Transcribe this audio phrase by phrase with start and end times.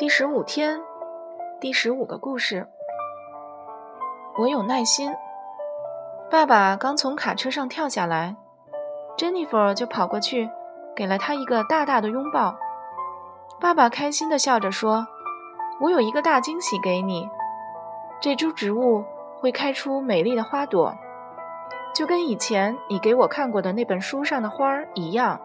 [0.00, 0.80] 第十五天，
[1.60, 2.66] 第十五个故事。
[4.38, 5.14] 我有耐心。
[6.30, 8.34] 爸爸刚从卡车上跳下来，
[9.18, 10.48] 珍妮弗就跑过去，
[10.96, 12.56] 给了他一个大大的拥抱。
[13.60, 15.06] 爸爸开心地笑着说
[15.82, 17.28] ：“我有一个大惊喜给你，
[18.22, 19.04] 这株植物
[19.38, 20.96] 会开出美丽的花朵，
[21.94, 25.38] 就跟以前你给我看过的那本书上的花儿一样。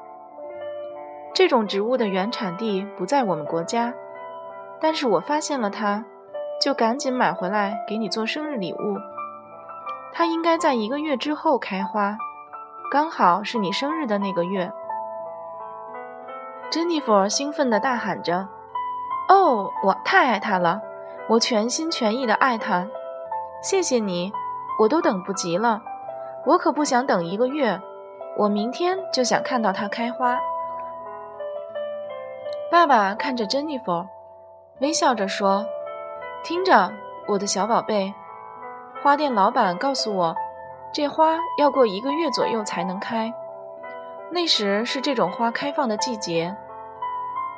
[1.34, 3.94] 这种植物的原产地不在我们国家。”
[4.86, 6.06] 但是我发现了它，
[6.62, 8.98] 就赶紧买回来给你做生日礼物。
[10.14, 12.16] 它应该在一个月之后开花，
[12.92, 14.72] 刚好是你生日的那个月。
[16.70, 18.48] 珍妮弗兴奋地大喊着
[19.28, 20.80] ：“哦，我太爱它了！
[21.30, 22.88] 我全心全意地爱它！
[23.64, 24.32] 谢谢你，
[24.80, 25.82] 我都等不及了。
[26.46, 27.82] 我可不想等一个月，
[28.38, 30.38] 我明天就想看到它开花。”
[32.70, 34.06] 爸爸看着珍妮弗。
[34.80, 35.66] 微笑着说
[36.44, 36.92] ：“听着，
[37.28, 38.14] 我的小宝贝，
[39.02, 40.36] 花店老板告诉我，
[40.94, 43.34] 这花要过一个月左右才能开，
[44.32, 46.54] 那时是这种花开放的季节。”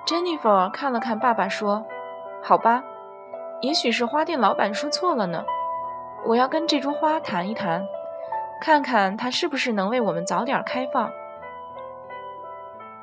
[0.06, 1.84] 珍妮弗看了看爸爸，说
[2.44, 2.84] ：“好吧，
[3.62, 5.44] 也许是花店老板说错了呢。
[6.24, 7.84] 我要跟这株花谈一谈，
[8.62, 11.12] 看看它是不是能为我们早点开放。”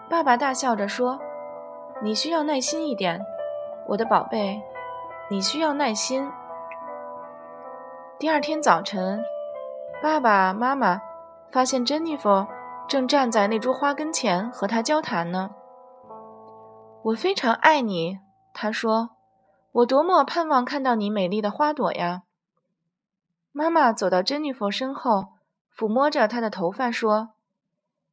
[0.09, 1.19] 爸爸大笑着说
[2.01, 3.20] ：“你需要耐心一点。”
[3.86, 4.62] 我的宝贝，
[5.30, 6.30] 你需要耐心。
[8.18, 9.22] 第二天早晨，
[10.02, 11.00] 爸爸妈妈
[11.52, 12.46] 发现珍妮弗
[12.88, 15.50] 正站在那株花跟前和他交谈呢。
[17.02, 18.18] 我非常爱你，
[18.52, 19.10] 他说。
[19.72, 22.22] 我多么盼望看到你美丽的花朵呀！
[23.50, 25.32] 妈妈走到珍妮弗身后，
[25.77, 27.30] 抚摸着她的头发说：“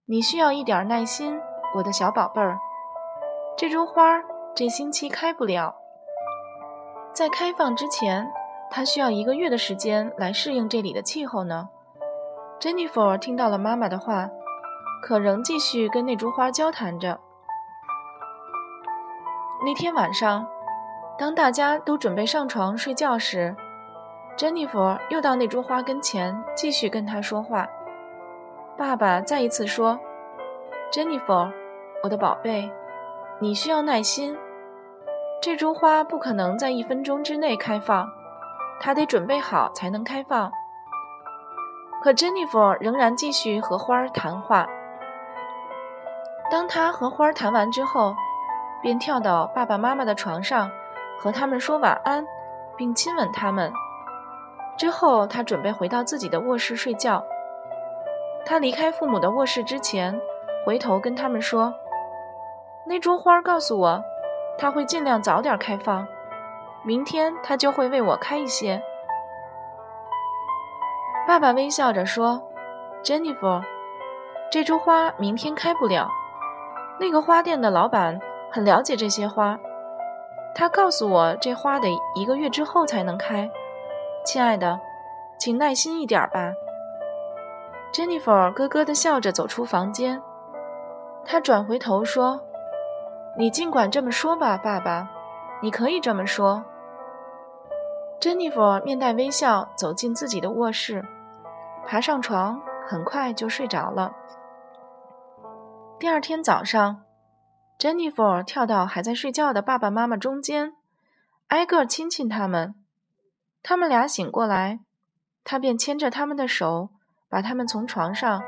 [0.10, 1.40] 你需要一点耐心，
[1.76, 2.58] 我的小宝贝儿。
[3.56, 5.74] 这株花儿。”这星期开不了，
[7.14, 8.30] 在开放之前，
[8.70, 11.70] 它需要一个月的时间来适应这里的气候呢。
[12.60, 14.30] 珍妮弗听到了妈妈的话，
[15.02, 17.18] 可仍继续跟那株花交谈着。
[19.66, 20.46] 那天晚上，
[21.18, 23.56] 当大家都准备上床睡觉时，
[24.36, 24.78] 珍妮弗
[25.10, 27.66] 又到那株花跟前，继续跟他说话。
[28.78, 29.98] 爸爸再一次说
[30.92, 31.34] ：“珍妮弗，
[32.04, 32.70] 我的宝贝。”
[33.44, 34.38] 你需要耐心，
[35.42, 38.08] 这株花不可能在一分钟之内开放，
[38.80, 40.52] 它得准备好才能开放。
[42.04, 44.68] 可珍妮弗仍然继续和花儿谈话。
[46.52, 48.14] 当她和花儿谈完之后，
[48.80, 50.70] 便跳到爸爸妈妈的床上，
[51.18, 52.24] 和他们说晚安，
[52.78, 53.74] 并亲吻他们。
[54.78, 57.26] 之后，她准备回到自己的卧室睡觉。
[58.46, 60.22] 她离开父母的卧室之前，
[60.64, 61.74] 回头跟他们说。
[62.92, 64.04] 那株花告诉我，
[64.58, 66.06] 它会尽量早点开放，
[66.84, 68.84] 明天它就会为我开一些。
[71.26, 72.44] 爸爸微笑着说
[73.02, 73.64] ：“：“Jennifer，，
[74.52, 76.10] 这株花明天开不了。
[77.00, 78.20] 那个花店的老板
[78.52, 79.58] 很了解这些花，
[80.54, 83.50] 他告诉我这花得一个月之后才能开。
[84.26, 84.82] 亲爱的，
[85.38, 86.52] 请耐心一点吧。”
[87.96, 90.22] Jennifer 咯咯地笑着走出房间，
[91.24, 92.42] 她转回头说。
[93.38, 95.10] 你尽管这么说吧，爸爸，
[95.62, 96.64] 你可以这么说。
[98.20, 101.04] 珍妮弗面带微笑走进自己的卧室，
[101.88, 104.14] 爬上床，很快就睡着了。
[105.98, 107.04] 第二天早上，
[107.78, 110.74] 珍妮弗跳到还在睡觉的爸爸妈妈中间，
[111.48, 112.76] 挨个亲亲他们。
[113.64, 114.82] 他们俩醒过来，
[115.44, 116.90] 她便牵着他们的手，
[117.30, 118.44] 把他们从床上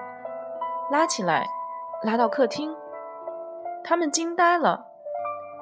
[0.91, 1.47] 拉起来，
[2.03, 2.75] 拉到客厅。
[3.83, 4.85] 他们惊呆了，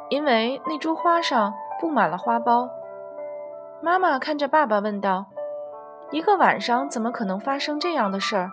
[0.09, 2.69] 因为那株花上布满了花苞。
[3.81, 5.25] 妈妈看着爸爸问道
[6.11, 8.51] ：“一个晚上怎么可能发生这样的事儿？”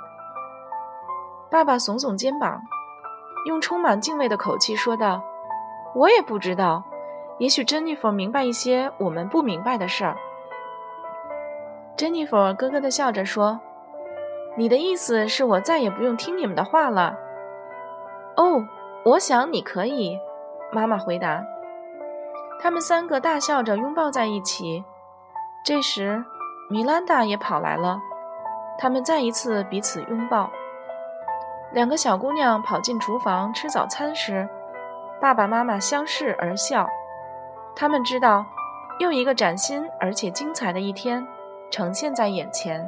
[1.52, 2.62] 爸爸耸耸肩膀，
[3.46, 5.22] 用充满敬畏的口气说道
[5.94, 6.82] ：“我也不知道，
[7.36, 10.16] 也许珍妮佛明白一些我们不明白的事儿。”
[11.94, 13.60] 珍妮佛咯咯地笑着说
[14.56, 17.14] ：“你的意思是我再也不用听你们的话了？”
[18.36, 18.66] 哦。
[19.04, 20.18] 我想你可以，
[20.72, 21.44] 妈妈回答。
[22.60, 24.84] 他们三个大笑着拥抱在一起。
[25.64, 26.24] 这时，
[26.68, 28.00] 米兰达也跑来了。
[28.78, 30.50] 他们再一次彼此拥抱。
[31.72, 34.48] 两个小姑娘跑进厨房吃早餐时，
[35.20, 36.88] 爸爸妈妈相视而笑。
[37.76, 38.44] 他们知道，
[38.98, 41.26] 又一个崭新而且精彩的一天
[41.70, 42.86] 呈现在眼前。